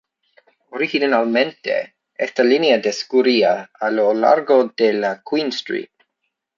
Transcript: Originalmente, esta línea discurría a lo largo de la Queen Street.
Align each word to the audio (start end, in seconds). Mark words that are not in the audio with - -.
Originalmente, 0.71 1.93
esta 2.15 2.43
línea 2.43 2.79
discurría 2.79 3.69
a 3.71 3.91
lo 3.91 4.11
largo 4.15 4.73
de 4.75 4.93
la 4.93 5.21
Queen 5.23 5.49
Street. 5.49 5.91